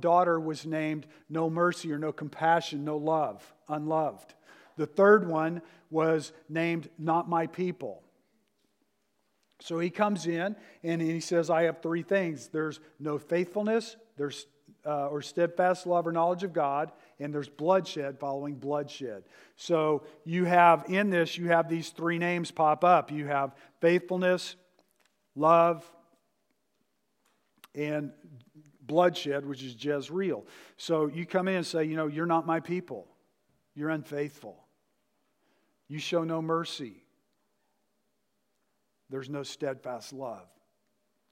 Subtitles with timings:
[0.00, 4.34] daughter was named no mercy or no compassion, no love, unloved.
[4.76, 8.02] The third one was named not my people.
[9.60, 14.46] So he comes in and he says, I have three things there's no faithfulness, there's
[14.86, 19.24] uh, or steadfast love or knowledge of God, and there's bloodshed following bloodshed.
[19.56, 23.10] So you have in this, you have these three names pop up.
[23.12, 24.56] You have faithfulness,
[25.34, 25.84] love,
[27.74, 28.12] and
[28.90, 30.44] bloodshed, which is Jezreel.
[30.76, 33.06] So you come in and say, you know, you're not my people.
[33.76, 34.56] You're unfaithful.
[35.86, 37.04] You show no mercy.
[39.08, 40.48] There's no steadfast love.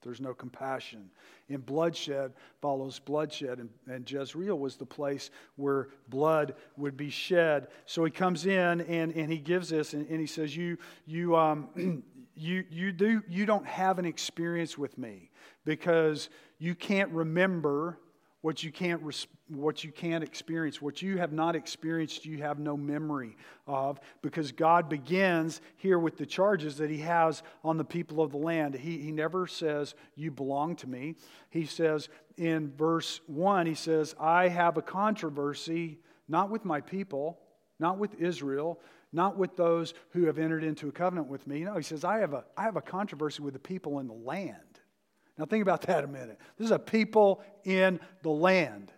[0.03, 1.09] There's no compassion.
[1.49, 3.59] And bloodshed follows bloodshed.
[3.59, 7.67] And, and Jezreel was the place where blood would be shed.
[7.85, 11.35] So he comes in and, and he gives this and, and he says, You, you,
[11.35, 12.03] um,
[12.35, 15.28] you, you, do, you don't have an experience with me
[15.69, 17.99] because you can't remember
[18.41, 19.03] what you can't
[19.49, 20.81] what you can't experience.
[20.81, 26.17] What you have not experienced you have no memory of because god begins here with
[26.17, 28.73] the charges that he has on the people of the land.
[28.73, 31.13] He, he never says you belong to me.
[31.51, 37.37] He says in verse 1 he says i have a controversy not with my people
[37.79, 38.79] not with israel
[39.13, 41.59] not with those who have entered into a covenant with me.
[41.63, 44.13] No he says i have a, I have a controversy with the people in the
[44.13, 44.68] land
[45.39, 46.37] now, think about that a minute.
[46.57, 48.91] This is a people in the land.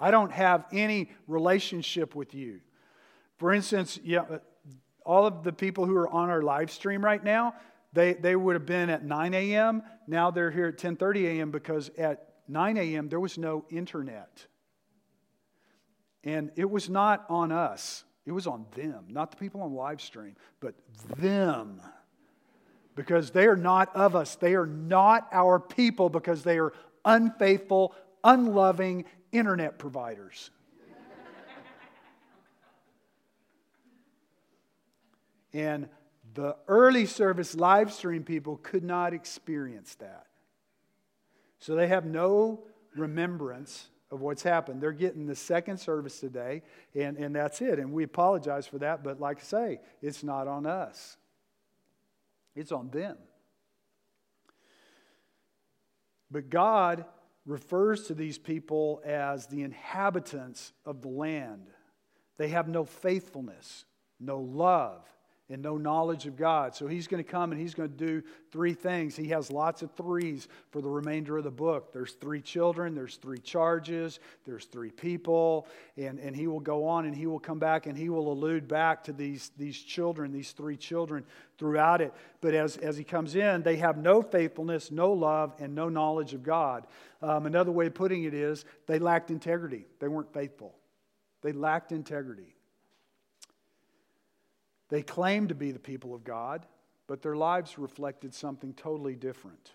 [0.00, 2.60] I don't have any relationship with you.
[3.36, 4.00] For instance,
[5.04, 7.54] all of the people who are on our live stream right now,
[7.92, 9.82] they, they would have been at 9 a.m.
[10.08, 11.50] Now they're here at 10:30 a.m.
[11.50, 13.08] because at 9 a.m.
[13.08, 14.46] there was no internet.
[16.24, 18.04] And it was not on us.
[18.24, 20.74] It was on them, not the people on live stream, but
[21.18, 21.80] them
[22.94, 24.36] because they are not of us.
[24.36, 26.72] They are not our people because they are
[27.04, 30.50] unfaithful, unloving internet providers.
[35.52, 35.88] and
[36.34, 40.26] the early service live stream people could not experience that.
[41.60, 42.64] So they have no
[42.96, 44.80] remembrance of what's happened.
[44.80, 46.62] They're getting the second service today,
[46.94, 47.78] and, and that's it.
[47.78, 51.16] And we apologize for that, but like I say, it's not on us.
[52.54, 53.16] It's on them.
[56.30, 57.04] But God
[57.46, 61.66] refers to these people as the inhabitants of the land.
[62.38, 63.84] They have no faithfulness,
[64.18, 65.06] no love,
[65.50, 66.74] and no knowledge of God.
[66.74, 69.14] So he's going to come and he's going to do three things.
[69.14, 71.92] He has lots of threes for the remainder of the book.
[71.92, 75.66] There's three children, there's three charges, there's three people,
[75.98, 78.66] and, and he will go on and he will come back and he will allude
[78.66, 81.24] back to these, these children, these three children
[81.58, 82.14] throughout it.
[82.40, 86.32] But as, as he comes in, they have no faithfulness, no love, and no knowledge
[86.32, 86.86] of God.
[87.20, 89.86] Um, another way of putting it is they lacked integrity.
[89.98, 90.74] They weren't faithful.
[91.42, 92.53] They lacked integrity.
[94.88, 96.66] They claimed to be the people of God,
[97.06, 99.72] but their lives reflected something totally different.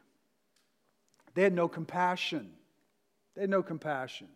[1.34, 2.52] They had no compassion.
[3.36, 4.28] They had no compassion.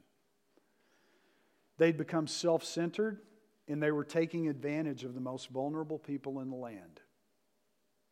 [1.77, 3.19] They'd become self centered
[3.67, 7.01] and they were taking advantage of the most vulnerable people in the land.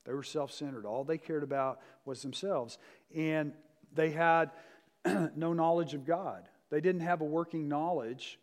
[0.05, 0.85] They were self centered.
[0.85, 2.77] All they cared about was themselves.
[3.15, 3.53] And
[3.93, 4.51] they had
[5.35, 6.47] no knowledge of God.
[6.69, 8.39] They didn't have a working knowledge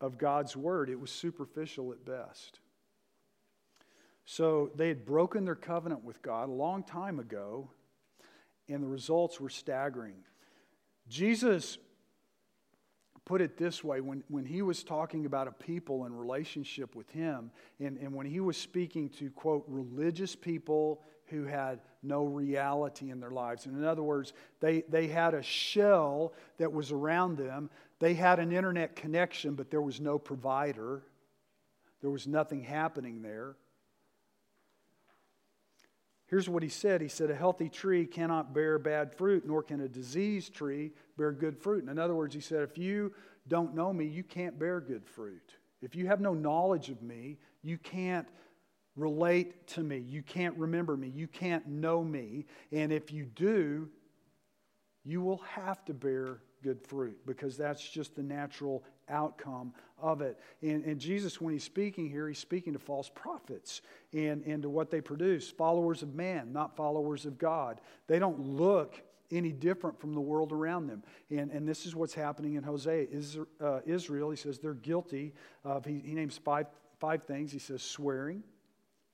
[0.00, 2.58] of God's word, it was superficial at best.
[4.24, 7.70] So they had broken their covenant with God a long time ago,
[8.68, 10.16] and the results were staggering.
[11.08, 11.78] Jesus
[13.24, 17.08] put it this way when, when he was talking about a people in relationship with
[17.10, 23.10] him, and, and when he was speaking to, quote, religious people who had no reality
[23.10, 23.66] in their lives.
[23.66, 27.70] And in other words, they, they had a shell that was around them.
[28.00, 31.02] They had an internet connection, but there was no provider,
[32.00, 33.56] there was nothing happening there.
[36.32, 39.82] Here's what he said He said, A healthy tree cannot bear bad fruit, nor can
[39.82, 41.86] a diseased tree bear good fruit.
[41.86, 43.12] In other words, he said, If you
[43.48, 45.56] don't know me, you can't bear good fruit.
[45.82, 48.26] If you have no knowledge of me, you can't
[48.96, 49.98] relate to me.
[49.98, 51.08] You can't remember me.
[51.08, 52.46] You can't know me.
[52.72, 53.90] And if you do,
[55.04, 60.38] you will have to bear good fruit because that's just the natural outcome of it.
[60.62, 63.82] And, and, Jesus, when he's speaking here, he's speaking to false prophets
[64.12, 67.80] and, and to what they produce followers of man, not followers of God.
[68.06, 69.00] They don't look
[69.30, 71.02] any different from the world around them.
[71.30, 73.06] And, and this is what's happening in Hosea.
[73.60, 76.66] Uh, Israel, he says they're guilty of, he, he names five,
[77.00, 77.50] five things.
[77.50, 78.42] He says swearing,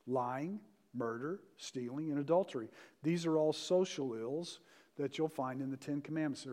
[0.06, 0.61] lying,
[0.95, 2.69] murder, stealing, and adultery.
[3.03, 4.61] These are all social ills
[4.99, 6.47] that you'll find in the Ten Commandments.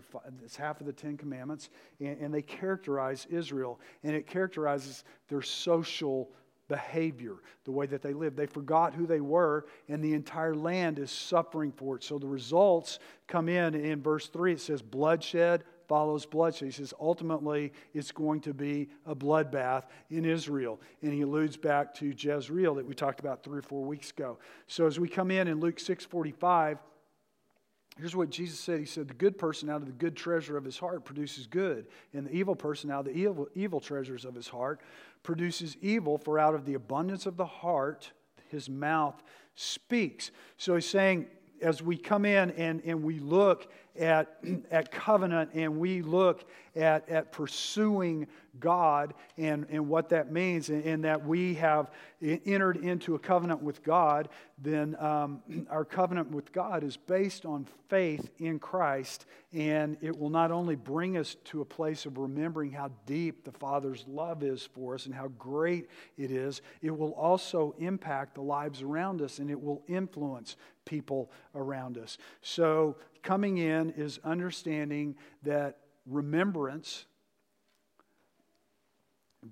[0.43, 1.69] It's half of the Ten Commandments,
[1.99, 6.29] and, and they characterize Israel, and it characterizes their social
[6.67, 8.35] behavior, the way that they live.
[8.35, 12.03] They forgot who they were, and the entire land is suffering for it.
[12.03, 14.53] So the results come in in verse 3.
[14.53, 16.67] It says, bloodshed follows bloodshed.
[16.67, 20.79] He says, ultimately, it's going to be a bloodbath in Israel.
[21.01, 24.39] And he alludes back to Jezreel that we talked about three or four weeks ago.
[24.67, 26.79] So as we come in in Luke 6 45,
[27.97, 28.79] Here's what Jesus said.
[28.79, 31.87] He said, The good person out of the good treasure of his heart produces good,
[32.13, 34.81] and the evil person out of the evil, evil treasures of his heart
[35.23, 38.11] produces evil, for out of the abundance of the heart,
[38.49, 39.23] his mouth
[39.55, 40.31] speaks.
[40.57, 41.27] So he's saying,
[41.61, 44.37] as we come in and, and we look at,
[44.71, 46.45] at covenant and we look
[46.75, 48.27] at, at pursuing
[48.59, 53.61] God and, and what that means, and, and that we have entered into a covenant
[53.61, 59.97] with God, then um, our covenant with God is based on faith in Christ, and
[60.01, 64.05] it will not only bring us to a place of remembering how deep the Father's
[64.07, 68.81] love is for us and how great it is, it will also impact the lives
[68.81, 72.17] around us and it will influence people around us.
[72.41, 77.05] So, coming in is understanding that remembrance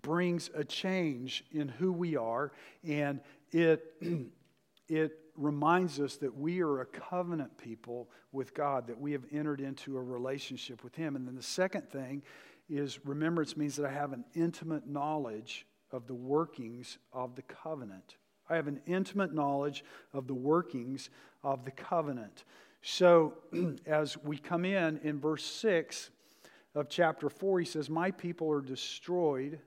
[0.01, 2.51] brings a change in who we are,
[2.87, 3.19] and
[3.51, 3.93] it,
[4.87, 9.61] it reminds us that we are a covenant people with God, that we have entered
[9.61, 11.15] into a relationship with Him.
[11.15, 12.23] And then the second thing
[12.69, 18.15] is remembrance means that I have an intimate knowledge of the workings of the covenant.
[18.49, 21.09] I have an intimate knowledge of the workings
[21.43, 22.43] of the covenant.
[22.81, 23.33] So,
[23.85, 26.09] as we come in in verse 6
[26.75, 29.59] of chapter 4, he says, My people are destroyed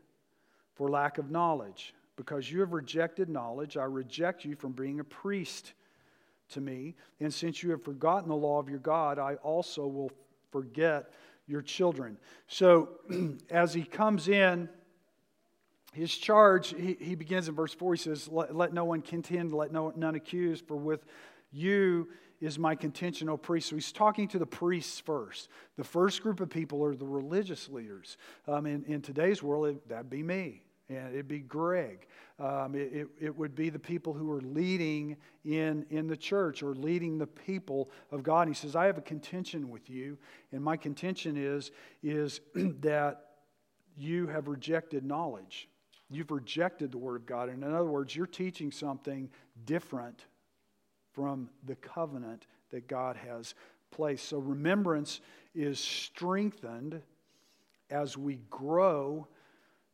[0.75, 1.94] for lack of knowledge.
[2.17, 5.75] Because you have rejected knowledge, I reject you from being a priest
[6.50, 6.94] to me.
[7.20, 10.11] And since you have forgotten the law of your God, I also will
[10.50, 11.11] forget
[11.46, 12.17] your children.
[12.49, 12.88] So,
[13.50, 14.69] as he comes in,
[15.96, 17.94] his charge, he, he begins in verse 4.
[17.94, 21.06] He says, let, let no one contend, let no, none accuse, for with
[21.50, 22.08] you
[22.38, 23.70] is my contention, O priest.
[23.70, 25.48] So he's talking to the priests first.
[25.78, 28.19] The first group of people are the religious leaders.
[28.46, 32.06] Um, in, in today's world, it, that'd be me and it'd be Greg.
[32.38, 36.62] Um, it, it, it, would be the people who are leading in, in the church
[36.62, 38.42] or leading the people of God.
[38.42, 40.19] And he says, I have a contention with you,
[40.52, 41.70] and my contention is,
[42.02, 43.25] is that
[43.96, 45.69] you have rejected knowledge.
[46.08, 47.48] You've rejected the Word of God.
[47.48, 49.28] And in other words, you're teaching something
[49.64, 50.26] different
[51.12, 53.54] from the covenant that God has
[53.90, 54.28] placed.
[54.28, 55.20] So remembrance
[55.54, 57.00] is strengthened
[57.90, 59.26] as we grow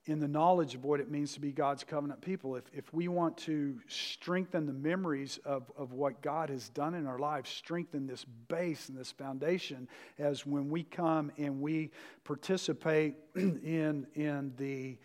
[0.06, 2.56] in the knowledge of what it means to be God's covenant people.
[2.56, 7.06] If, if we want to strengthen the memories of, of what God has done in
[7.06, 9.88] our lives, strengthen this base and this foundation,
[10.18, 11.92] as when we come and we
[12.24, 14.98] participate in, in the,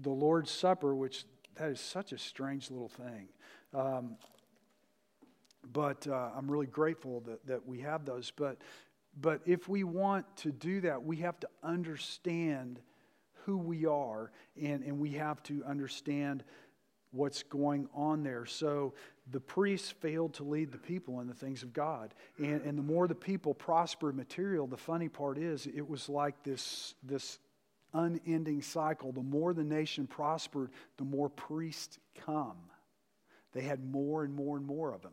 [0.00, 1.24] the Lord's Supper, which
[1.56, 3.28] that is such a strange little thing.
[3.74, 4.16] Um,
[5.72, 8.30] but uh, I'm really grateful that, that we have those.
[8.30, 8.58] But,
[9.20, 12.80] but if we want to do that, we have to understand
[13.44, 14.30] who we are,
[14.60, 16.44] and, and we have to understand
[17.12, 18.44] what's going on there.
[18.44, 18.94] So
[19.30, 22.14] the priests failed to lead the people in the things of God.
[22.38, 26.42] And, and the more the people prospered material, the funny part is it was like
[26.42, 27.38] this, this
[27.96, 29.12] unending cycle.
[29.12, 32.56] The more the nation prospered, the more priests come.
[33.52, 35.12] They had more and more and more of them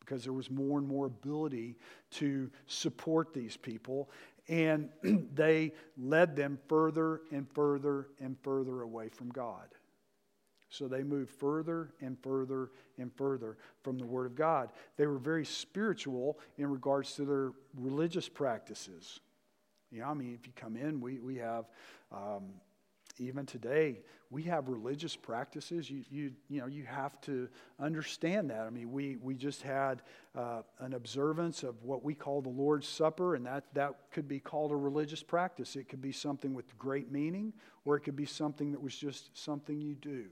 [0.00, 1.76] because there was more and more ability
[2.10, 4.10] to support these people
[4.48, 4.90] and
[5.34, 9.68] they led them further and further and further away from God.
[10.68, 14.70] So they moved further and further and further from the Word of God.
[14.96, 19.20] They were very spiritual in regards to their religious practices.
[19.94, 21.66] You know, I mean, if you come in, we, we have
[22.10, 22.46] um,
[23.18, 25.88] even today, we have religious practices.
[25.88, 27.48] You, you, you know, you have to
[27.78, 28.66] understand that.
[28.66, 30.02] I mean, we, we just had
[30.34, 34.40] uh, an observance of what we call the Lord's Supper, and that, that could be
[34.40, 35.76] called a religious practice.
[35.76, 37.52] It could be something with great meaning,
[37.84, 40.24] or it could be something that was just something you do.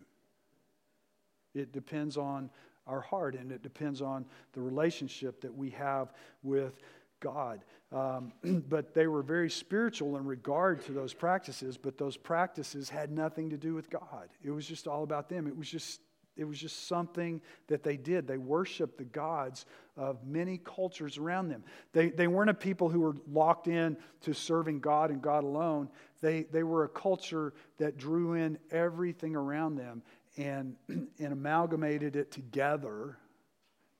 [1.55, 2.51] It depends on
[2.89, 6.81] our heart, and it depends on the relationship that we have with
[7.23, 7.65] God.
[7.91, 8.33] Um,
[8.69, 13.49] but they were very spiritual in regard to those practices, but those practices had nothing
[13.51, 14.29] to do with God.
[14.43, 15.47] It was just all about them.
[15.47, 16.01] It was just
[16.37, 18.27] it was just something that they did.
[18.27, 21.63] They worshiped the gods of many cultures around them.
[21.93, 25.91] They, they weren't a people who were locked in to serving God and God alone.
[26.23, 30.03] They, they were a culture that drew in everything around them
[30.39, 33.19] and, and amalgamated it together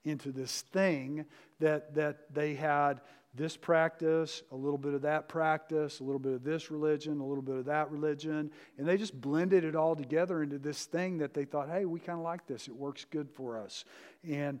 [0.05, 1.25] into this thing
[1.59, 3.01] that, that they had
[3.35, 7.25] this practice, a little bit of that practice, a little bit of this religion, a
[7.25, 8.51] little bit of that religion.
[8.77, 11.99] And they just blended it all together into this thing that they thought, hey, we
[11.99, 12.67] kind of like this.
[12.67, 13.85] It works good for us.
[14.27, 14.59] And,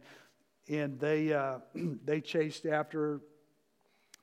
[0.67, 1.59] and they, uh,
[2.05, 3.21] they chased after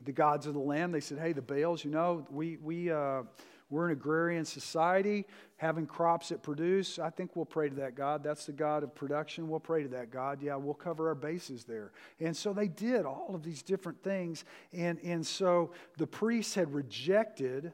[0.05, 0.93] the gods of the land.
[0.93, 3.23] They said, hey, the Baals, you know, we, we, uh,
[3.71, 6.99] we're an agrarian society, having crops that produce.
[6.99, 8.23] I think we'll pray to that God.
[8.23, 9.49] That's the God of production.
[9.49, 10.43] We'll pray to that God.
[10.43, 11.93] Yeah, we'll cover our bases there.
[12.19, 14.45] And so they did all of these different things.
[14.73, 17.73] And, and so the priests had rejected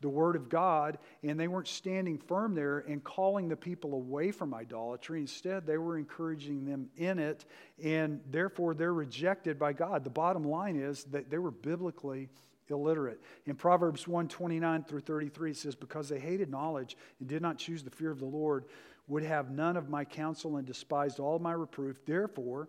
[0.00, 4.30] the word of God, and they weren't standing firm there and calling the people away
[4.30, 5.20] from idolatry.
[5.20, 7.46] Instead, they were encouraging them in it,
[7.82, 10.04] and therefore they're rejected by God.
[10.04, 12.28] The bottom line is that they were biblically
[12.68, 13.20] illiterate.
[13.46, 17.58] In Proverbs 1 29 through 33, it says, Because they hated knowledge and did not
[17.58, 18.64] choose the fear of the Lord,
[19.06, 22.04] would have none of my counsel and despised all my reproof.
[22.06, 22.68] Therefore,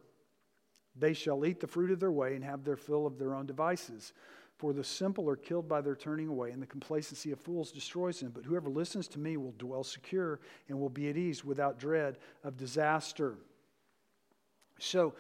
[0.96, 3.46] they shall eat the fruit of their way and have their fill of their own
[3.46, 4.14] devices.
[4.58, 8.22] For the simple are killed by their turning away, and the complacency of fools destroys
[8.22, 8.32] them.
[8.34, 12.18] But whoever listens to me will dwell secure and will be at ease without dread
[12.44, 13.36] of disaster.
[14.80, 15.14] So,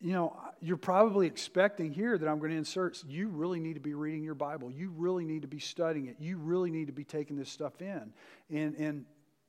[0.00, 3.80] you know, you're probably expecting here that I'm going to insert, you really need to
[3.80, 4.70] be reading your Bible.
[4.70, 6.16] You really need to be studying it.
[6.18, 8.12] You really need to be taking this stuff in.
[8.50, 9.04] And, and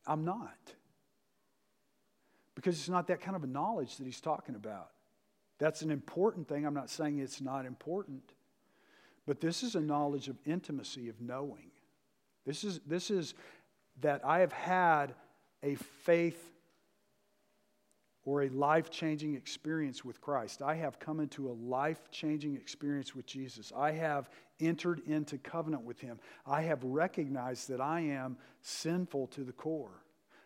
[0.05, 0.57] I'm not.
[2.55, 4.91] Because it's not that kind of a knowledge that he's talking about.
[5.59, 6.65] That's an important thing.
[6.65, 8.23] I'm not saying it's not important.
[9.25, 11.71] But this is a knowledge of intimacy, of knowing.
[12.45, 13.33] This is, this is
[13.99, 15.13] that I have had
[15.61, 16.56] a faith
[18.27, 20.61] or a life changing experience with Christ.
[20.61, 23.71] I have come into a life changing experience with Jesus.
[23.73, 24.29] I have
[24.59, 26.19] entered into covenant with Him.
[26.45, 30.03] I have recognized that I am sinful to the core.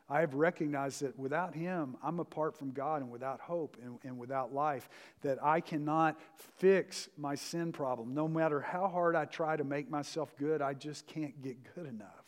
[0.08, 4.20] I have recognized that without Him, I'm apart from God and without hope and, and,
[4.20, 4.88] without life,
[5.24, 6.20] that I cannot
[6.58, 8.14] fix my sin problem.
[8.14, 11.88] No matter how hard I try to make myself good, I just can't get good
[11.88, 12.28] enough.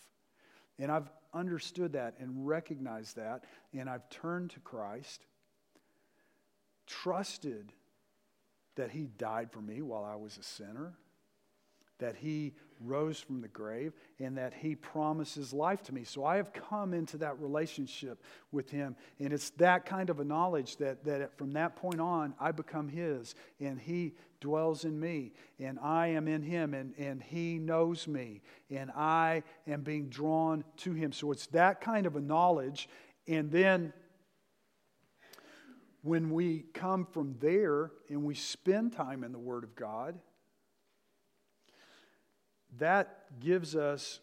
[0.80, 5.28] And I've understood that and recognized that, and I've turned to Christ
[6.88, 7.74] trusted
[8.76, 10.94] that He died for me while I was a sinner,
[12.00, 16.04] that He rose from the grave, and that He promises life to me.
[16.04, 18.22] So I have come into that relationship
[18.52, 22.34] with Him, and it's that kind of a knowledge that, that from that point on,
[22.40, 27.22] I become His, and He dwells in me, and I am in Him, and, and
[27.24, 31.14] He knows me, and I am being drawn to Him.
[31.14, 32.90] So it's that kind of a knowledge,
[33.28, 33.94] and then
[36.04, 40.20] when we come from there and we spend time in the Word of God,
[42.78, 44.20] that gives us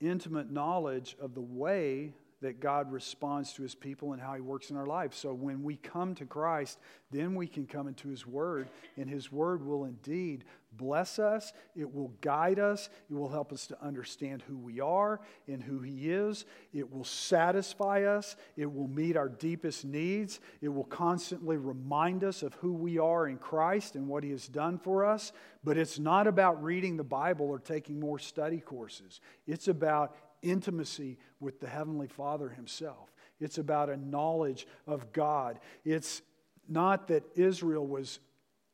[0.00, 4.70] intimate knowledge of the way that God responds to his people and how he works
[4.70, 5.18] in our lives.
[5.18, 6.78] So when we come to Christ,
[7.10, 11.52] then we can come into his word, and his word will indeed bless us.
[11.74, 12.88] It will guide us.
[13.10, 16.44] It will help us to understand who we are and who he is.
[16.72, 18.36] It will satisfy us.
[18.56, 20.40] It will meet our deepest needs.
[20.60, 24.48] It will constantly remind us of who we are in Christ and what he has
[24.48, 25.32] done for us.
[25.64, 29.20] But it's not about reading the Bible or taking more study courses.
[29.46, 33.12] It's about intimacy with the Heavenly Father Himself.
[33.40, 35.58] It's about a knowledge of God.
[35.84, 36.22] It's
[36.68, 38.20] not that Israel was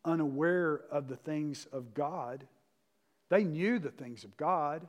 [0.07, 2.47] unaware of the things of God,
[3.29, 4.87] they knew the things of God.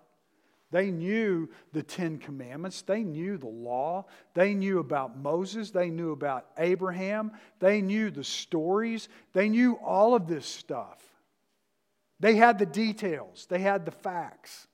[0.69, 2.81] They knew the Ten Commandments.
[2.81, 4.05] They knew the law.
[4.33, 5.71] They knew about Moses.
[5.71, 7.31] They knew about Abraham.
[7.59, 9.07] They knew the stories.
[9.33, 11.01] They knew all of this stuff.
[12.19, 14.67] They had the details, they had the facts.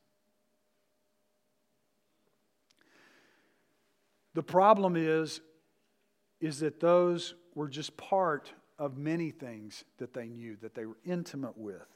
[4.33, 5.41] The problem is,
[6.41, 10.97] is that those were just part of many things that they knew, that they were
[11.05, 11.87] intimate with.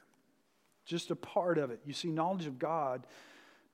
[0.84, 1.80] Just a part of it.
[1.84, 3.06] You see, knowledge of God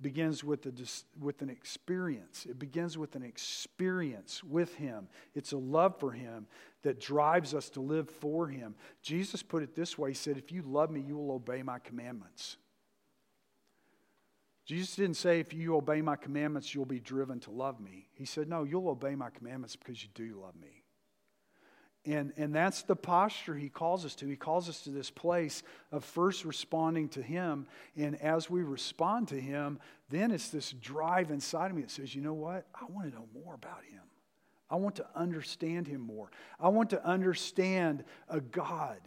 [0.01, 0.73] begins with, a,
[1.21, 2.47] with an experience.
[2.49, 5.09] It begins with an experience with Him.
[5.35, 6.47] It's a love for Him
[6.83, 8.75] that drives us to live for Him.
[9.03, 11.79] Jesus put it this way He said, If you love me, you will obey my
[11.79, 12.57] commandments.
[14.67, 18.09] Jesus didn't say, if you obey my commandments, you'll be driven to love me.
[18.15, 20.84] He said, no, you'll obey my commandments because you do love me.
[22.07, 24.27] And, and that's the posture he calls us to.
[24.27, 27.67] He calls us to this place of first responding to him.
[27.97, 29.79] And as we respond to him,
[30.11, 32.67] then it's this drive inside of me that says, you know what?
[32.75, 34.03] I want to know more about him.
[34.69, 36.31] I want to understand him more.
[36.61, 39.01] I want to understand a God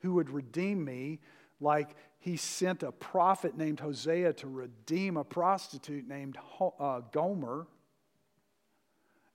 [0.00, 1.20] who would redeem me
[1.58, 7.66] like he sent a prophet named Hosea to redeem a prostitute named uh, Gomer.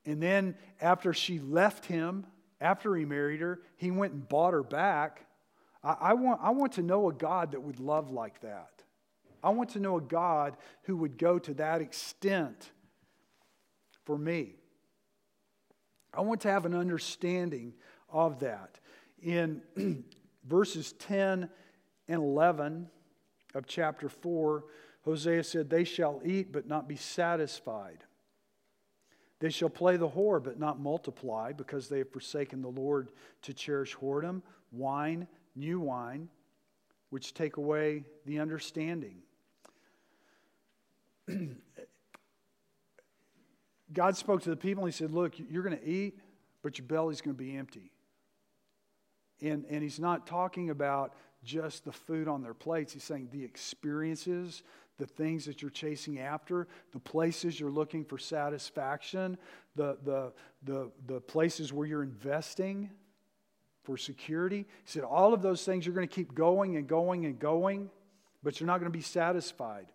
[0.05, 2.25] And then, after she left him,
[2.61, 5.25] after he married her, he went and bought her back.
[5.83, 8.83] I, I, want, I want to know a God that would love like that.
[9.43, 12.71] I want to know a God who would go to that extent
[14.05, 14.55] for me.
[16.13, 17.73] I want to have an understanding
[18.11, 18.79] of that.
[19.21, 19.61] In
[20.45, 21.49] verses 10
[22.07, 22.89] and 11
[23.55, 24.65] of chapter 4,
[25.05, 28.03] Hosea said, They shall eat but not be satisfied.
[29.39, 33.11] They shall play the whore but not multiply, because they have forsaken the Lord
[33.43, 34.41] to cherish whoredom,
[34.71, 36.29] wine, new wine,
[37.09, 39.17] which take away the understanding.
[43.93, 46.19] God spoke to the people and he said, Look, you're going to eat,
[46.61, 47.91] but your belly's going to be empty.
[49.41, 52.93] And, and he's not talking about just the food on their plates.
[52.93, 54.63] He's saying the experiences,
[54.99, 59.37] the things that you're chasing after, the places you're looking for satisfaction,
[59.75, 60.31] the, the,
[60.63, 62.91] the, the places where you're investing
[63.83, 64.57] for security.
[64.57, 67.89] He said, all of those things you're going to keep going and going and going,
[68.43, 69.87] but you're not going to be satisfied.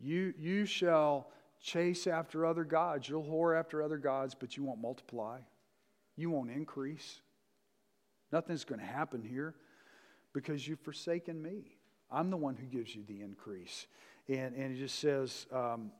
[0.00, 1.28] You, you shall
[1.62, 3.08] chase after other gods.
[3.08, 5.38] You'll whore after other gods, but you won't multiply.
[6.16, 7.20] You won't increase.
[8.32, 9.54] Nothing's going to happen here
[10.32, 11.76] because you've forsaken me.
[12.10, 13.86] I'm the one who gives you the increase.
[14.28, 15.92] And, and it just says, um,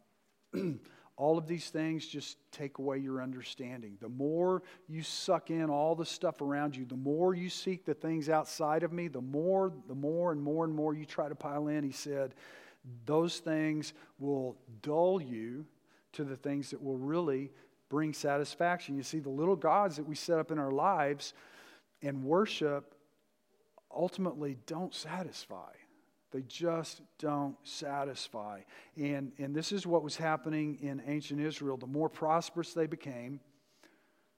[1.17, 3.97] all of these things just take away your understanding.
[4.01, 7.95] The more you suck in all the stuff around you, the more you seek the
[7.95, 11.35] things outside of me, the more, the more and more and more you try to
[11.35, 11.85] pile in.
[11.85, 12.35] He said,
[13.05, 15.67] those things will dull you
[16.13, 17.51] to the things that will really
[17.89, 18.97] bring satisfaction.
[18.97, 21.35] You see, the little gods that we set up in our lives
[22.03, 22.95] and worship
[23.95, 25.73] ultimately don't satisfy.
[26.33, 28.61] They just don't satisfy.
[28.97, 31.77] And, and this is what was happening in ancient Israel.
[31.77, 33.41] The more prosperous they became,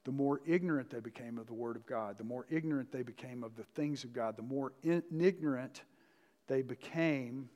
[0.04, 3.44] the more ignorant they became of the Word of God, the more ignorant they became
[3.44, 5.82] of the things of God, the more in, ignorant
[6.48, 7.48] they became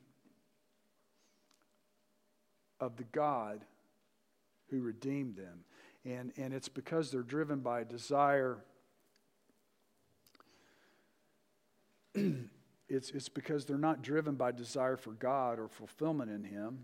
[2.79, 3.65] of the God
[4.69, 5.59] who redeemed them.
[6.05, 8.63] And, and it's because they're driven by a desire.
[12.89, 16.79] it's, it's because they're not driven by desire for God or fulfillment in Him.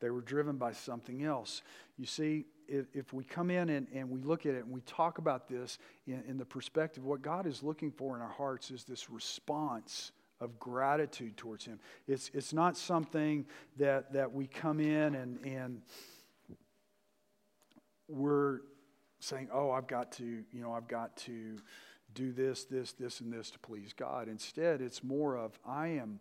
[0.00, 1.62] They were driven by something else.
[1.96, 4.80] You see, if, if we come in and, and we look at it and we
[4.82, 8.70] talk about this in, in the perspective, what God is looking for in our hearts
[8.70, 11.78] is this response of gratitude towards Him.
[12.06, 13.46] It's, it's not something
[13.78, 15.82] that, that we come in and, and
[18.08, 18.60] we're
[19.20, 21.56] saying, oh, I've got to, you know, I've got to
[22.14, 24.28] do this, this, this, and this to please God.
[24.28, 26.20] Instead, it's more of, I am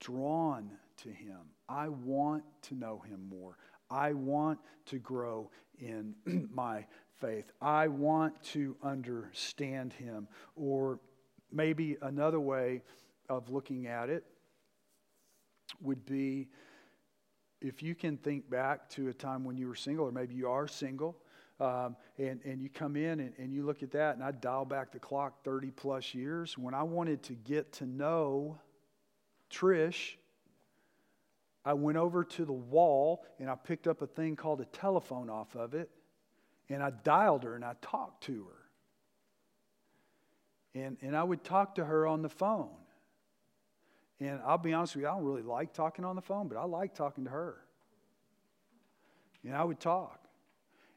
[0.00, 1.38] drawn to Him.
[1.68, 3.56] I want to know Him more.
[3.90, 6.14] I want to grow in
[6.52, 6.86] my
[7.20, 7.50] faith.
[7.60, 10.28] I want to understand Him.
[10.54, 11.00] Or
[11.50, 12.82] maybe another way
[13.28, 14.24] of looking at it
[15.80, 16.48] would be
[17.60, 20.48] if you can think back to a time when you were single, or maybe you
[20.48, 21.16] are single,
[21.60, 24.64] um, and, and you come in and, and you look at that, and I dial
[24.64, 26.56] back the clock 30 plus years.
[26.56, 28.58] When I wanted to get to know
[29.50, 30.14] Trish,
[31.62, 35.28] I went over to the wall and I picked up a thing called a telephone
[35.28, 35.90] off of it,
[36.70, 40.80] and I dialed her and I talked to her.
[40.80, 42.70] And, and I would talk to her on the phone.
[44.18, 46.56] And I'll be honest with you, I don't really like talking on the phone, but
[46.56, 47.56] I like talking to her.
[49.44, 50.19] And I would talk.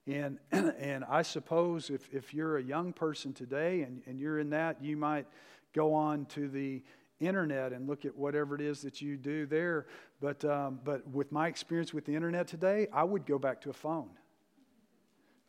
[0.08, 4.50] And, and I suppose if, if you're a young person today and, and you're in
[4.52, 5.26] that, you might
[5.74, 6.84] go on to the
[7.20, 9.88] internet and look at whatever it is that you do there.
[10.20, 13.70] But, um, but with my experience with the internet today, I would go back to
[13.70, 14.10] a phone.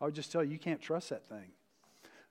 [0.01, 1.51] I would just tell you, you can't trust that thing.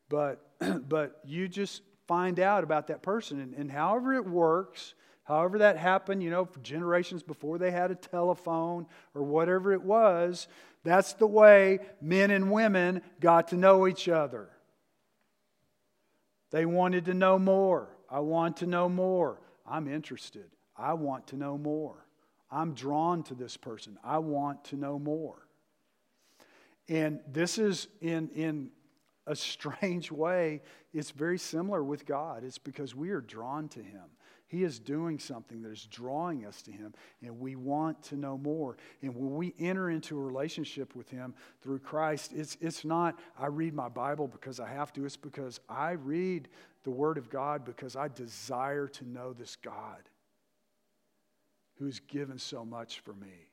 [0.09, 0.45] But,
[0.89, 3.39] but you just find out about that person.
[3.39, 4.93] And, and however it works,
[5.25, 10.47] However, that happened, you know, generations before they had a telephone or whatever it was,
[10.83, 14.49] that's the way men and women got to know each other.
[16.51, 17.89] They wanted to know more.
[18.09, 19.41] I want to know more.
[19.65, 20.45] I'm interested.
[20.77, 22.05] I want to know more.
[22.51, 23.97] I'm drawn to this person.
[24.03, 25.47] I want to know more.
[26.87, 28.69] And this is in, in
[29.25, 30.61] a strange way,
[30.93, 32.43] it's very similar with God.
[32.43, 34.03] It's because we are drawn to Him.
[34.53, 38.37] He is doing something that is drawing us to Him, and we want to know
[38.37, 38.77] more.
[39.01, 43.47] And when we enter into a relationship with Him through Christ, it's, it's not, I
[43.47, 46.49] read my Bible because I have to, it's because I read
[46.83, 50.07] the Word of God because I desire to know this God
[51.79, 53.47] who has given so much for me.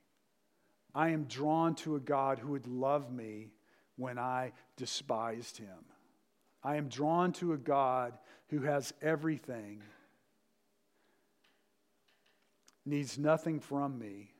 [0.93, 3.47] I am drawn to a God who would love me
[3.95, 5.83] when I despised him.
[6.63, 8.13] I am drawn to a God
[8.49, 9.81] who has everything,
[12.85, 14.31] needs nothing from me,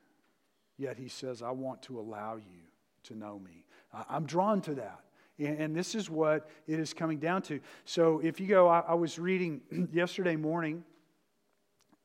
[0.78, 2.62] yet he says, I want to allow you
[3.04, 3.66] to know me.
[4.10, 5.00] I'm drawn to that.
[5.40, 7.60] And this is what it is coming down to.
[7.86, 10.84] So if you go, I, was reading yesterday morning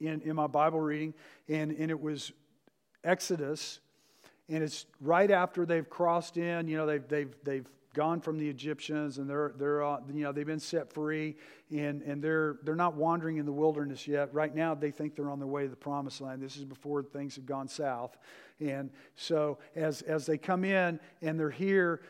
[0.00, 1.12] in, in my Bible reading,
[1.48, 2.32] and, and it was
[3.04, 3.80] Exodus,
[4.48, 8.48] and it's right after they've crossed in, you know, they've, they've, they've gone from the
[8.48, 11.34] Egyptians and they're, they're uh, you know, they've been set free
[11.70, 14.32] and, and they're, they're not wandering in the wilderness yet.
[14.34, 16.42] Right now, they think they're on their way to the promised land.
[16.42, 18.16] This is before things have gone south.
[18.60, 22.02] And so as, as they come in and they're here,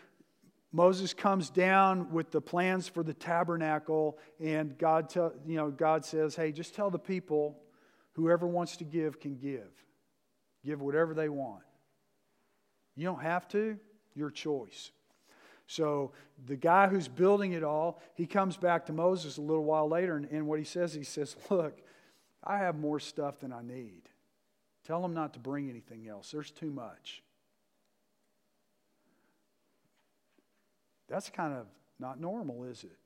[0.73, 6.05] Moses comes down with the plans for the tabernacle, and God, tell, you know, God
[6.05, 7.63] says, Hey, just tell the people
[8.13, 9.71] whoever wants to give can give.
[10.65, 11.63] Give whatever they want.
[12.97, 13.79] You don't have to,
[14.15, 14.91] your choice.
[15.67, 16.13] So
[16.47, 20.17] the guy who's building it all, he comes back to Moses a little while later,
[20.17, 21.81] and, and what he says, he says, Look,
[22.45, 24.03] I have more stuff than I need.
[24.85, 26.31] Tell them not to bring anything else.
[26.31, 27.23] There's too much.
[31.09, 31.67] That's kind of
[31.99, 32.99] not normal, is it?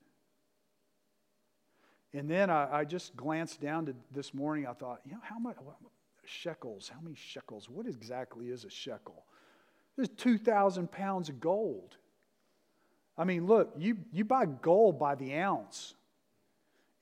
[2.13, 4.67] And then I, I just glanced down to this morning.
[4.67, 5.55] I thought, you know, how much
[6.25, 6.91] shekels?
[6.93, 7.69] How many shekels?
[7.69, 9.25] What exactly is a shekel?
[9.95, 11.97] There's 2,000 pounds of gold.
[13.21, 15.93] I mean, look, you, you buy gold by the ounce.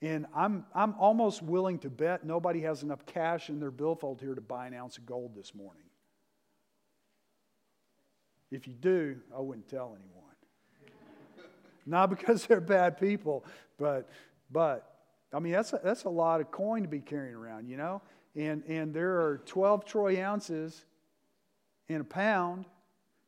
[0.02, 4.34] And I'm, I'm almost willing to bet nobody has enough cash in their billfold here
[4.34, 5.84] to buy an ounce of gold this morning.
[8.50, 10.34] If you do, I wouldn't tell anyone.
[11.86, 13.42] Not because they're bad people,
[13.78, 14.10] but,
[14.50, 14.94] but
[15.32, 18.02] I mean, that's a, that's a lot of coin to be carrying around, you know?
[18.36, 20.84] And, and there are 12 troy ounces
[21.88, 22.66] in a pound,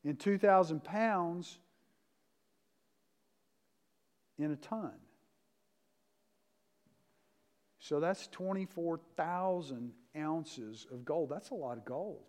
[0.05, 1.57] and 2,000 pounds
[4.37, 4.93] in a ton.
[7.79, 11.29] So that's 24,000 ounces of gold.
[11.29, 12.23] That's a lot of gold.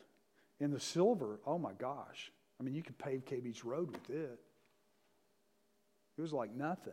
[0.61, 2.33] And the silver, oh my gosh.
[2.59, 4.41] I mean, you could pave K Beach Road with it.
[6.17, 6.93] It was like nothing.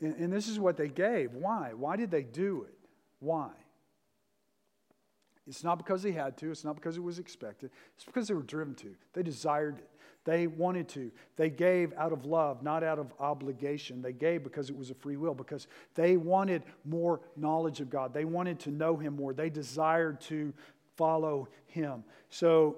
[0.00, 1.34] And, and this is what they gave.
[1.34, 1.72] Why?
[1.74, 2.78] Why did they do it?
[3.20, 3.50] Why?
[5.48, 8.34] It's not because they had to, it's not because it was expected, it's because they
[8.34, 8.94] were driven to.
[9.14, 9.88] They desired it.
[10.28, 11.10] They wanted to.
[11.36, 14.02] They gave out of love, not out of obligation.
[14.02, 18.12] They gave because it was a free will, because they wanted more knowledge of God.
[18.12, 19.32] They wanted to know Him more.
[19.32, 20.52] They desired to
[20.98, 22.04] follow Him.
[22.28, 22.76] So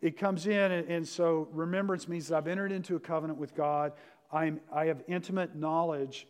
[0.00, 3.94] it comes in, and, so remembrance means that I've entered into a covenant with God.
[4.30, 6.28] I'm, I have intimate knowledge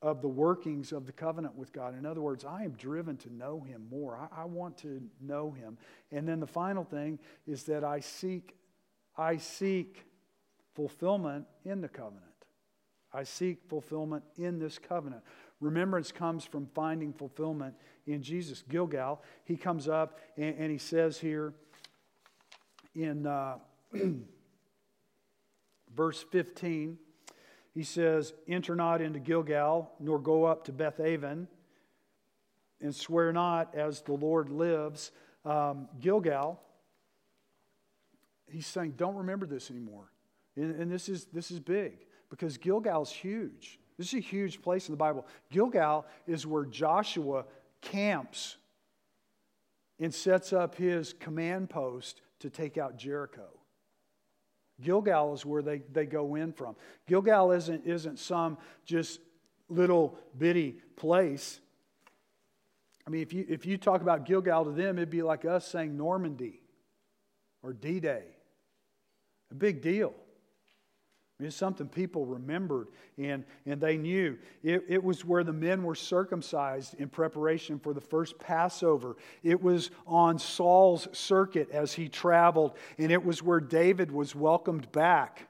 [0.00, 1.98] of the workings of the covenant with God.
[1.98, 4.16] In other words, I am driven to know Him more.
[4.16, 5.78] I, I, want to know Him.
[6.12, 8.54] And then the final thing is that I seek,
[9.16, 10.04] I seek
[10.74, 12.24] fulfillment in the covenant.
[13.12, 15.22] I seek fulfillment in this covenant.
[15.60, 17.74] Remembrance comes from finding fulfillment
[18.06, 18.62] in Jesus.
[18.68, 21.52] Gilgal, he comes up and, and he says here
[22.94, 23.58] in uh,
[25.94, 26.98] verse 15,
[27.74, 31.46] he says, Enter not into Gilgal, nor go up to Bethaven,
[32.80, 35.12] and swear not as the Lord lives.
[35.44, 36.60] Um, Gilgal,
[38.52, 40.12] he's saying, Don't remember this anymore.
[40.56, 43.78] And, and this, is, this is big because Gilgal's huge.
[43.98, 45.26] This is a huge place in the Bible.
[45.50, 47.44] Gilgal is where Joshua
[47.80, 48.56] camps
[50.00, 53.48] and sets up his command post to take out Jericho.
[54.80, 56.74] Gilgal is where they, they go in from.
[57.06, 59.20] Gilgal isn't, isn't some just
[59.68, 61.60] little bitty place.
[63.06, 65.66] I mean, if you, if you talk about Gilgal to them, it'd be like us
[65.66, 66.60] saying Normandy
[67.62, 68.24] or D Day.
[69.52, 70.14] A big deal.
[71.38, 72.88] It's something people remembered
[73.18, 74.38] and, and they knew.
[74.62, 79.16] It, it was where the men were circumcised in preparation for the first Passover.
[79.42, 84.90] It was on Saul's circuit as he traveled, and it was where David was welcomed
[84.90, 85.48] back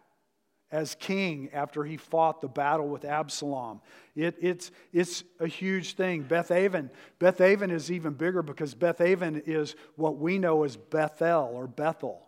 [0.72, 3.80] as king after he fought the battle with Absalom.
[4.16, 6.22] It, it's, it's a huge thing.
[6.22, 10.76] Beth Aven, Beth Aven is even bigger because Beth Aven is what we know as
[10.76, 12.26] Bethel or Bethel.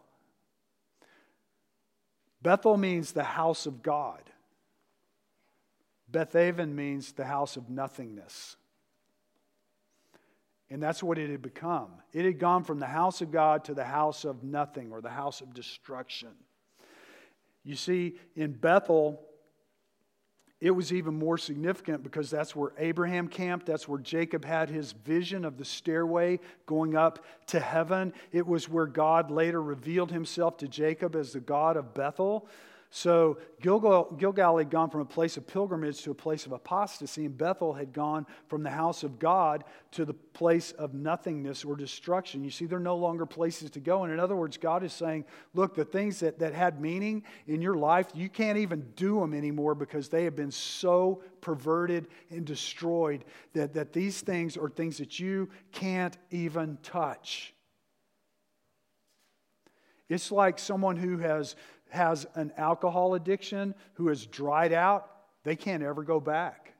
[2.44, 4.20] Bethel means the house of God.
[6.12, 8.56] Bethaven means the house of nothingness.
[10.68, 11.90] And that's what it had become.
[12.12, 15.08] It had gone from the house of God to the house of nothing or the
[15.08, 16.28] house of destruction.
[17.64, 19.22] You see, in Bethel,
[20.64, 23.66] it was even more significant because that's where Abraham camped.
[23.66, 28.14] That's where Jacob had his vision of the stairway going up to heaven.
[28.32, 32.48] It was where God later revealed himself to Jacob as the God of Bethel.
[32.96, 37.36] So Gilgal, had gone from a place of pilgrimage to a place of apostasy, and
[37.36, 42.44] Bethel had gone from the house of God to the place of nothingness or destruction.
[42.44, 44.04] You see, they're no longer places to go.
[44.04, 47.60] And in other words, God is saying, look, the things that, that had meaning in
[47.60, 52.44] your life, you can't even do them anymore because they have been so perverted and
[52.44, 57.54] destroyed that, that these things are things that you can't even touch.
[60.08, 61.56] It's like someone who has
[61.90, 65.10] has an alcohol addiction who has dried out,
[65.44, 66.74] they can't ever go back.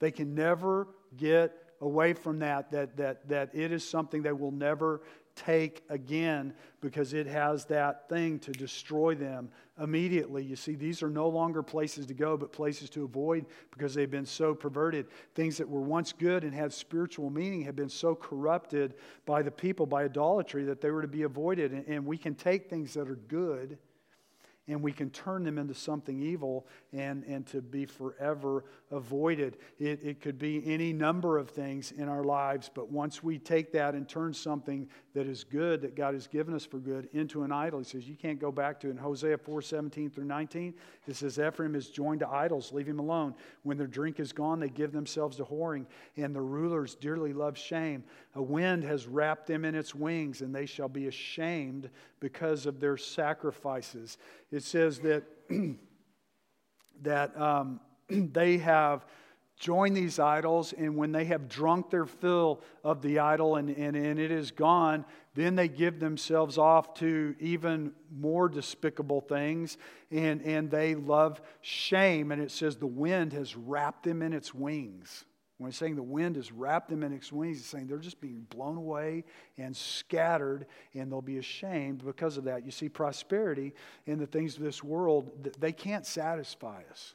[0.00, 4.52] They can never get away from that, that, that, that it is something they will
[4.52, 5.02] never
[5.44, 9.48] take again because it has that thing to destroy them
[9.80, 10.44] immediately.
[10.44, 14.10] You see, these are no longer places to go, but places to avoid because they've
[14.10, 15.06] been so perverted.
[15.34, 19.50] Things that were once good and had spiritual meaning have been so corrupted by the
[19.50, 21.72] people, by idolatry, that they were to be avoided.
[21.88, 23.78] And we can take things that are good
[24.70, 29.56] and we can turn them into something evil and, and to be forever avoided.
[29.78, 33.72] It, it could be any number of things in our lives, but once we take
[33.72, 37.42] that and turn something that is good, that God has given us for good, into
[37.42, 38.92] an idol, he says you can't go back to it.
[38.92, 40.74] In Hosea 4 17 through 19,
[41.06, 43.34] it says, Ephraim is joined to idols, leave him alone.
[43.64, 47.58] When their drink is gone, they give themselves to whoring, and the rulers dearly love
[47.58, 48.04] shame.
[48.34, 52.78] A wind has wrapped them in its wings, and they shall be ashamed because of
[52.78, 54.18] their sacrifices.
[54.52, 55.24] It says that,
[57.02, 59.04] that um, they have
[59.58, 63.94] joined these idols, and when they have drunk their fill of the idol and, and,
[63.94, 69.76] and it is gone, then they give themselves off to even more despicable things,
[70.10, 72.32] and, and they love shame.
[72.32, 75.24] And it says the wind has wrapped them in its wings.
[75.60, 78.18] When he's saying the wind has wrapped them in its wings, he's saying they're just
[78.18, 79.24] being blown away
[79.58, 82.64] and scattered, and they'll be ashamed because of that.
[82.64, 83.74] You see, prosperity
[84.06, 87.14] in the things of this world, they can't satisfy us.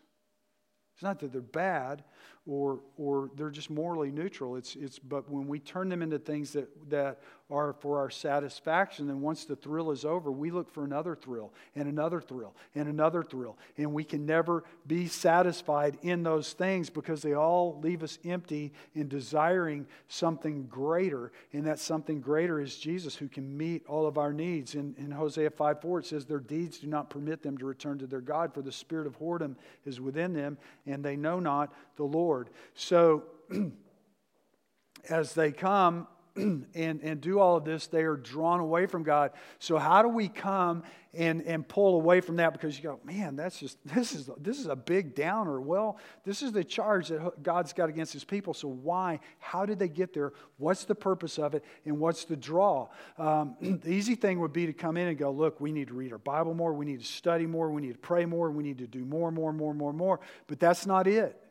[0.93, 2.03] It's not that they're bad,
[2.47, 4.55] or, or they're just morally neutral.
[4.55, 9.07] It's, it's, but when we turn them into things that, that are for our satisfaction,
[9.07, 12.87] then once the thrill is over, we look for another thrill and another thrill and
[12.87, 13.57] another thrill.
[13.77, 18.73] And we can never be satisfied in those things because they all leave us empty
[18.93, 21.31] in desiring something greater.
[21.53, 24.75] And that something greater is Jesus who can meet all of our needs.
[24.75, 27.99] In, in Hosea 5 4, it says, Their deeds do not permit them to return
[27.99, 30.57] to their God, for the spirit of whoredom is within them,
[30.87, 32.14] and they know not the Lord.
[32.15, 32.49] Lord.
[32.73, 33.23] So,
[35.09, 39.31] as they come and, and do all of this, they are drawn away from God.
[39.59, 42.51] So, how do we come and, and pull away from that?
[42.51, 45.61] Because you go, man, that's just, this is, this is a big downer.
[45.61, 48.53] Well, this is the charge that God's got against his people.
[48.53, 49.21] So, why?
[49.39, 50.33] How did they get there?
[50.57, 51.63] What's the purpose of it?
[51.85, 52.89] And what's the draw?
[53.17, 55.93] Um, the easy thing would be to come in and go, look, we need to
[55.93, 58.63] read our Bible more, we need to study more, we need to pray more, we
[58.63, 60.19] need to do more, more, more, more, more.
[60.47, 61.41] But that's not it.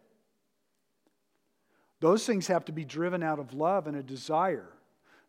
[2.00, 4.68] Those things have to be driven out of love and a desire.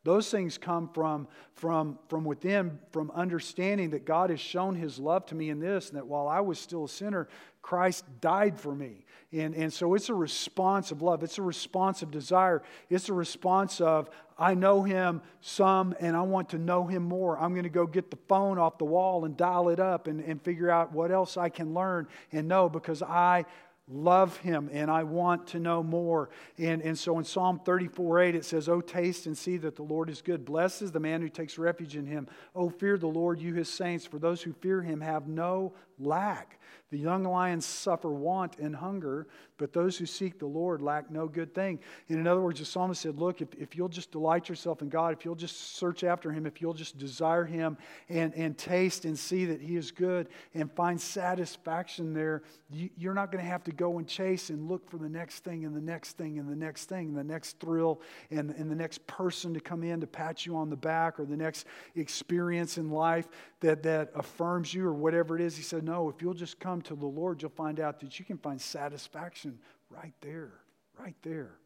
[0.05, 5.25] Those things come from, from, from within, from understanding that God has shown his love
[5.27, 7.27] to me in this, and that while I was still a sinner,
[7.63, 9.03] Christ died for me.
[9.31, 11.23] And, and so it's a response of love.
[11.23, 12.61] It's a response of desire.
[12.87, 17.39] It's a response of, I know him some and I want to know him more.
[17.39, 20.21] I'm going to go get the phone off the wall and dial it up and,
[20.21, 23.45] and figure out what else I can learn and know because I
[23.87, 26.29] love him and I want to know more.
[26.57, 29.83] And, and so in Psalm 34 8, it says, Oh, taste and see that the
[29.83, 30.45] Lord is good.
[30.45, 32.27] Blessed is the man who takes refuge in him.
[32.55, 36.59] Oh, fear the Lord, you his saints, for those who fear him have no lack.
[36.91, 39.27] The young lions suffer want and hunger,
[39.57, 41.79] but those who seek the Lord lack no good thing.
[42.09, 44.89] And in other words, the psalmist said, Look, if, if you'll just delight yourself in
[44.89, 47.77] God, if you'll just search after Him, if you'll just desire Him
[48.07, 53.13] and, and taste and see that He is good and find satisfaction there, you, you're
[53.13, 55.75] not going to have to go and chase and look for the next thing and
[55.75, 59.05] the next thing and the next thing, and the next thrill and, and the next
[59.07, 62.91] person to come in to pat you on the back or the next experience in
[62.91, 63.27] life
[63.65, 65.57] that, that affirms you or whatever it is.
[65.57, 68.25] He said, No, if you'll just come to the Lord, you'll find out that you
[68.25, 69.57] can find satisfaction
[69.89, 70.53] right there,
[70.99, 71.57] right there.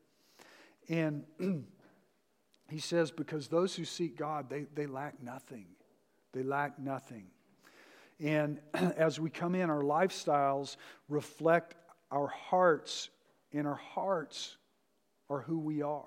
[0.88, 1.26] And
[2.70, 5.66] he says, because those who seek God, they, they lack nothing.
[6.32, 7.26] They lack nothing.
[8.20, 10.78] And as we come in, our lifestyles
[11.10, 11.76] reflect
[12.12, 13.10] our hearts,
[13.52, 14.56] and our hearts
[15.30, 16.06] are who we are.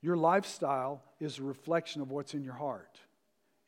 [0.00, 2.98] Your lifestyle is a reflection of what's in your heart.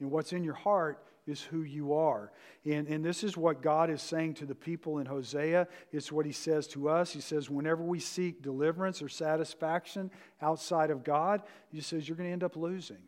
[0.00, 2.30] And what's in your heart is who you are.
[2.64, 5.68] And, and this is what God is saying to the people in Hosea.
[5.92, 7.12] It's what he says to us.
[7.12, 10.10] He says, whenever we seek deliverance or satisfaction
[10.42, 12.98] outside of God, he says, you're going to end up losing.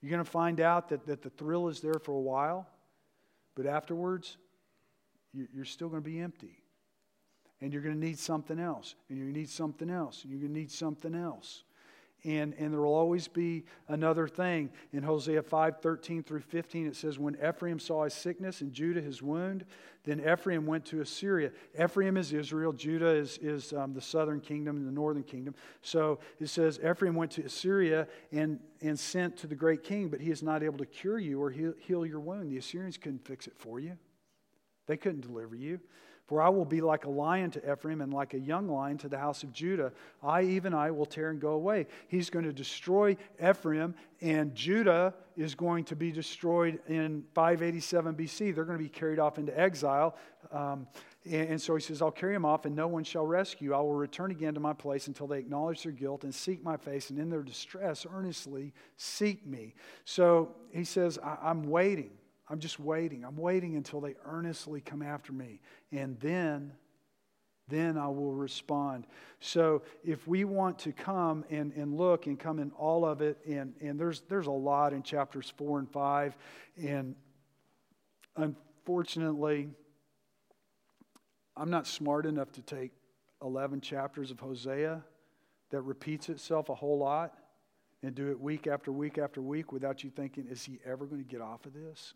[0.00, 2.66] You're going to find out that, that the thrill is there for a while,
[3.54, 4.38] but afterwards,
[5.32, 6.62] you're still going to be empty.
[7.60, 8.94] And you're going to need something else.
[9.08, 10.22] And you're going to need something else.
[10.22, 11.64] And you're going to need something else
[12.24, 14.70] and, and there will always be another thing.
[14.92, 19.00] In Hosea 5 13 through 15, it says, When Ephraim saw his sickness and Judah
[19.00, 19.64] his wound,
[20.04, 21.50] then Ephraim went to Assyria.
[21.82, 25.54] Ephraim is Israel, Judah is, is um, the southern kingdom and the northern kingdom.
[25.82, 30.20] So it says, Ephraim went to Assyria and, and sent to the great king, but
[30.20, 32.50] he is not able to cure you or heal, heal your wound.
[32.50, 33.98] The Assyrians couldn't fix it for you,
[34.86, 35.80] they couldn't deliver you.
[36.30, 39.08] For I will be like a lion to Ephraim and like a young lion to
[39.08, 39.90] the house of Judah.
[40.22, 41.88] I, even I, will tear and go away.
[42.06, 48.54] He's going to destroy Ephraim, and Judah is going to be destroyed in 587 BC.
[48.54, 50.14] They're going to be carried off into exile.
[50.52, 50.86] Um,
[51.24, 53.74] and, and so he says, I'll carry them off, and no one shall rescue.
[53.74, 56.76] I will return again to my place until they acknowledge their guilt and seek my
[56.76, 59.74] face, and in their distress earnestly seek me.
[60.04, 62.12] So he says, I'm waiting.
[62.50, 63.24] I'm just waiting.
[63.24, 65.60] I'm waiting until they earnestly come after me.
[65.92, 66.72] And then,
[67.68, 69.06] then I will respond.
[69.38, 73.38] So if we want to come and, and look and come in all of it,
[73.46, 76.36] and, and there's, there's a lot in chapters four and five.
[76.76, 77.14] And
[78.36, 79.68] unfortunately,
[81.56, 82.90] I'm not smart enough to take
[83.42, 85.04] 11 chapters of Hosea
[85.70, 87.34] that repeats itself a whole lot
[88.02, 91.22] and do it week after week after week without you thinking, is he ever going
[91.22, 92.14] to get off of this?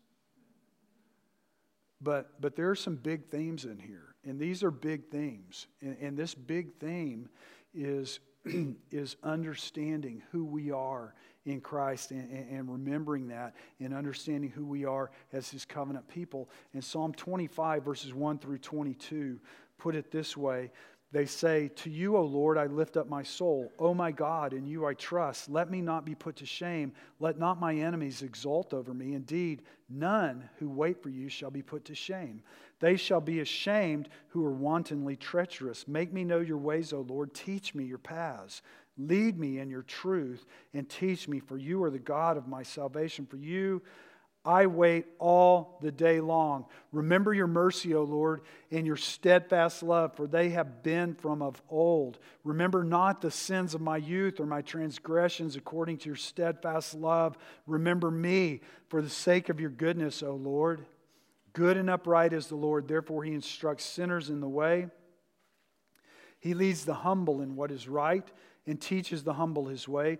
[2.01, 5.67] But, but there are some big themes in here, and these are big themes.
[5.81, 7.29] And, and this big theme
[7.73, 8.19] is,
[8.91, 11.13] is understanding who we are
[11.45, 16.49] in Christ and, and, remembering that and understanding who we are as His covenant people.
[16.73, 19.39] And Psalm 25, verses 1 through 22,
[19.77, 20.71] put it this way
[21.11, 23.71] they say, To you, O Lord, I lift up my soul.
[23.79, 25.49] O my God, in you I trust.
[25.49, 26.91] Let me not be put to shame.
[27.19, 29.13] Let not my enemies exult over me.
[29.13, 32.41] Indeed, none who wait for you shall be put to shame.
[32.79, 35.87] They shall be ashamed who are wantonly treacherous.
[35.87, 37.33] Make me know your ways, O Lord.
[37.33, 38.61] Teach me your paths.
[38.97, 42.63] Lead me in your truth and teach me, for you are the God of my
[42.63, 43.25] salvation.
[43.25, 43.81] For you,
[44.45, 46.65] I wait all the day long.
[46.91, 51.61] Remember your mercy, O Lord, and your steadfast love, for they have been from of
[51.69, 52.19] old.
[52.43, 57.37] Remember not the sins of my youth or my transgressions according to your steadfast love.
[57.65, 60.85] Remember me for the sake of your goodness, O Lord.
[61.53, 64.89] Good and upright is the Lord, therefore he instructs sinners in the way.
[66.39, 68.29] He leads the humble in what is right
[68.67, 70.19] and teaches the humble his way.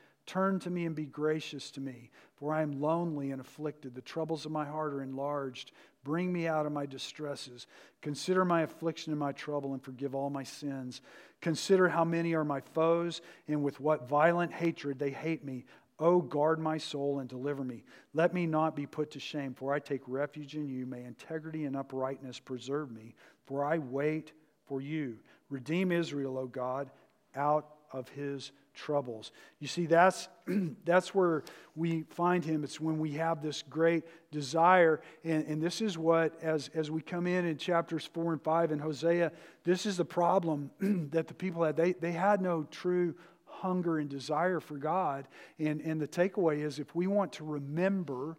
[0.31, 3.93] Turn to me and be gracious to me, for I am lonely and afflicted.
[3.93, 5.73] The troubles of my heart are enlarged.
[6.05, 7.67] Bring me out of my distresses.
[8.01, 11.01] Consider my affliction and my trouble, and forgive all my sins.
[11.41, 15.65] Consider how many are my foes, and with what violent hatred they hate me.
[15.99, 17.83] Oh, guard my soul and deliver me.
[18.13, 20.85] Let me not be put to shame, for I take refuge in you.
[20.85, 23.15] May integrity and uprightness preserve me,
[23.47, 24.31] for I wait
[24.65, 25.17] for you.
[25.49, 26.89] Redeem Israel, O God,
[27.35, 29.31] out of his troubles.
[29.59, 30.27] You see, that's,
[30.85, 31.43] that's where
[31.75, 32.63] we find him.
[32.63, 35.01] It's when we have this great desire.
[35.23, 38.71] And, and this is what, as, as we come in in chapters 4 and 5
[38.71, 39.31] in Hosea,
[39.63, 40.71] this is the problem
[41.11, 41.75] that the people had.
[41.75, 45.27] They, they had no true hunger and desire for God.
[45.59, 48.37] And, and the takeaway is if we want to remember,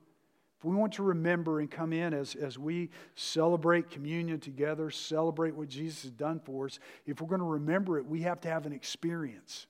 [0.59, 5.55] if we want to remember and come in as, as we celebrate communion together, celebrate
[5.55, 8.49] what Jesus has done for us, if we're going to remember it, we have to
[8.49, 9.67] have an experience.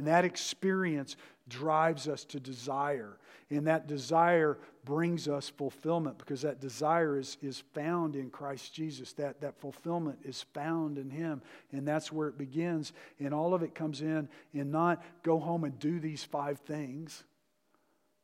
[0.00, 1.14] And that experience
[1.46, 3.18] drives us to desire.
[3.50, 4.56] And that desire
[4.86, 9.12] brings us fulfillment because that desire is, is found in Christ Jesus.
[9.12, 11.42] That, that fulfillment is found in Him.
[11.70, 12.94] And that's where it begins.
[13.18, 17.22] And all of it comes in and not go home and do these five things,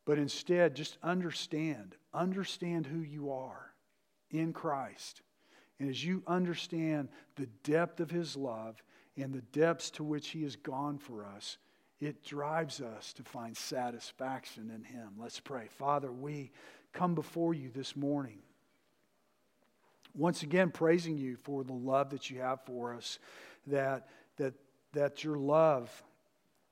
[0.07, 1.95] but instead just understand.
[2.15, 3.71] Understand who you are
[4.31, 5.21] in Christ.
[5.79, 8.83] And as you understand the depth of His love
[9.19, 11.59] and the depths to which He has gone for us,
[12.01, 15.11] it drives us to find satisfaction in Him.
[15.19, 15.69] Let's pray.
[15.79, 16.51] Father, we
[16.93, 18.39] come before you this morning.
[20.15, 23.19] once again praising you for the love that you have for us,
[23.67, 24.55] that, that,
[24.93, 26.03] that your love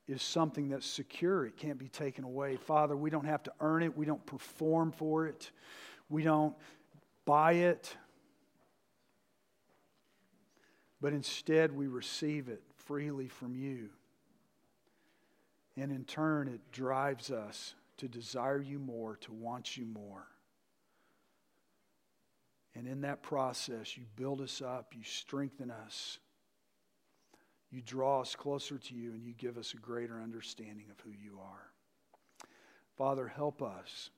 [0.09, 1.47] is something that's secure.
[1.47, 2.57] It can't be taken away.
[2.57, 5.51] Father, we don't have to earn it, we don't perform for it,
[6.09, 6.55] we don't
[7.25, 7.97] buy it,
[11.01, 13.91] but instead we receive it freely from you.
[15.77, 20.27] And in turn, it drives us to desire you more, to want you more.
[22.75, 26.18] And in that process, you build us up, you strengthen us,
[27.70, 31.11] you draw us closer to you, and you give us a greater understanding of who
[31.11, 31.70] you are.
[32.97, 34.11] Father, help us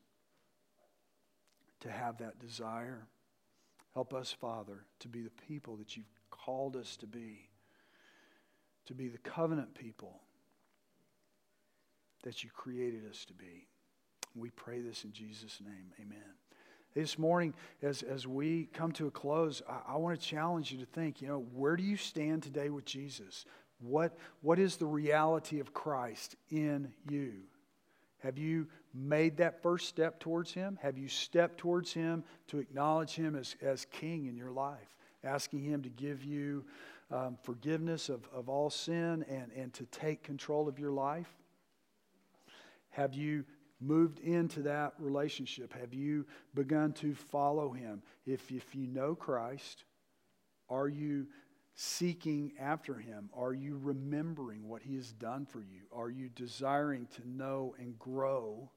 [1.80, 3.06] to have that desire.
[3.94, 7.48] Help us, Father, to be the people that you've called us to be,
[8.86, 10.20] to be the covenant people
[12.26, 13.68] that you created us to be.
[14.34, 15.92] We pray this in Jesus' name.
[16.00, 16.18] Amen.
[16.92, 20.78] This morning, as, as we come to a close, I, I want to challenge you
[20.78, 23.44] to think, you know, where do you stand today with Jesus?
[23.78, 27.34] What, what is the reality of Christ in you?
[28.18, 30.80] Have you made that first step towards Him?
[30.82, 34.96] Have you stepped towards Him to acknowledge Him as, as King in your life?
[35.22, 36.64] Asking Him to give you
[37.12, 41.32] um, forgiveness of, of all sin and, and to take control of your life?
[42.96, 43.44] Have you
[43.78, 45.74] moved into that relationship?
[45.78, 46.24] Have you
[46.54, 48.02] begun to follow him?
[48.24, 49.84] If, if you know Christ,
[50.70, 51.26] are you
[51.74, 53.28] seeking after him?
[53.36, 55.82] Are you remembering what he has done for you?
[55.92, 58.70] Are you desiring to know and grow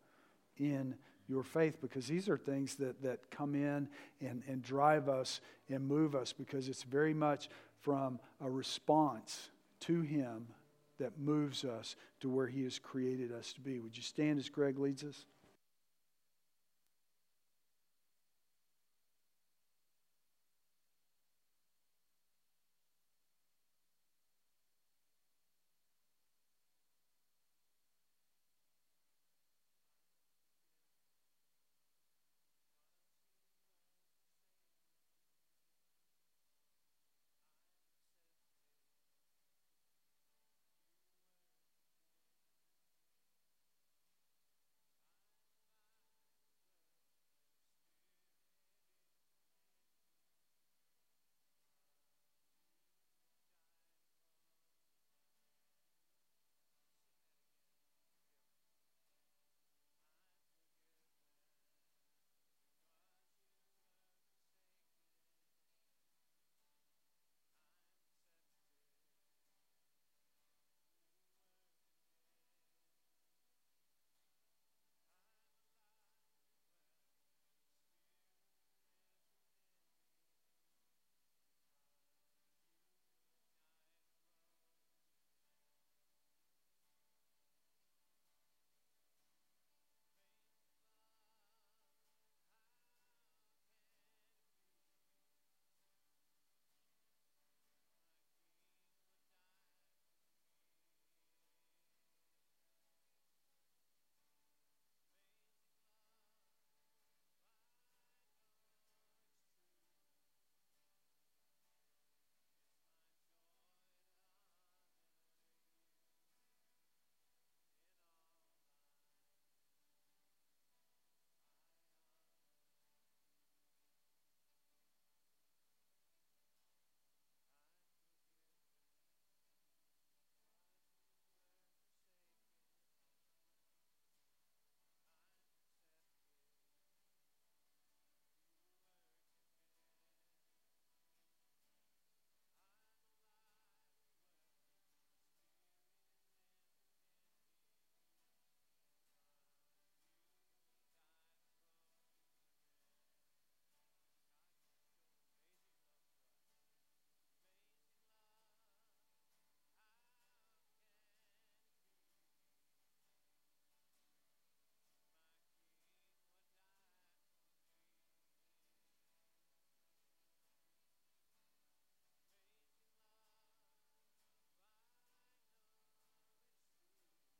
[0.58, 0.96] in
[1.30, 1.80] your faith?
[1.80, 3.88] Because these are things that, that come in
[4.20, 5.40] and, and drive us
[5.70, 7.48] and move us because it's very much
[7.80, 9.50] from a response
[9.80, 10.48] to him
[11.00, 13.80] that moves us to where He has created us to be.
[13.80, 15.26] Would you stand as Greg leads us?